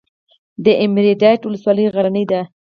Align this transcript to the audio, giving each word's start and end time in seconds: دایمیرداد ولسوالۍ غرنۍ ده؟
دایمیرداد 0.63 1.39
ولسوالۍ 1.43 1.85
غرنۍ 1.95 2.25
ده؟ 2.31 2.41